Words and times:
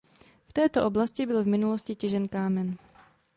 V 0.47 0.53
této 0.53 0.85
oblasti 0.85 1.25
byl 1.25 1.43
v 1.43 1.47
minulosti 1.47 1.95
těžen 1.95 2.27
kámen. 2.27 2.77